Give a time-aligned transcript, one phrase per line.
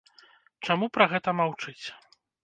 [0.67, 1.83] Чаму пра гэта маўчыць?